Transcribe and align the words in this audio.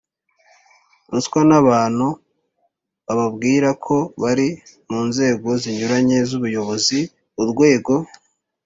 ruswa 1.11 1.39
n 1.49 1.51
abantu 1.61 2.07
bababwira 3.05 3.69
ko 3.85 3.95
bari 4.21 4.49
mu 4.89 4.99
nzego 5.09 5.47
zinyuranye 5.61 6.17
z 6.29 6.31
ubuyobozi 6.37 6.99
Urwego 7.41 7.93